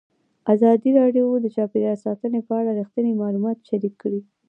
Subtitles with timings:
[0.53, 4.19] ازادي راډیو د چاپیریال ساتنه په اړه رښتیني معلومات شریک کړي.